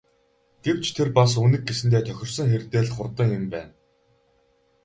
Гэвч 0.63 0.85
тэр 0.95 1.09
бас 1.17 1.31
Үнэг 1.43 1.61
гэсэндээ 1.65 2.01
тохирсон 2.05 2.47
хэрдээ 2.51 2.81
л 2.85 2.93
хурдан 2.95 3.29
юм 3.39 3.45
байна. 3.53 3.73